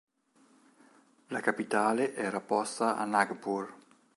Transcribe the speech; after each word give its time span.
La 1.27 1.41
capitale 1.41 2.15
era 2.15 2.41
posta 2.41 2.95
a 2.97 3.05
Nagpur. 3.05 3.71